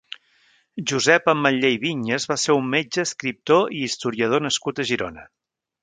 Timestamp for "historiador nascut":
3.91-4.87